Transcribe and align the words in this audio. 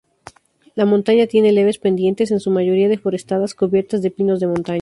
La 0.73 0.85
montaña 0.85 1.27
tiene 1.27 1.51
leves 1.51 1.77
pendientes, 1.77 2.31
en 2.31 2.39
su 2.39 2.49
mayoría 2.49 2.89
deforestadas, 2.89 3.53
cubiertas 3.53 4.01
de 4.01 4.09
pinos 4.09 4.39
de 4.39 4.47
montaña. 4.47 4.79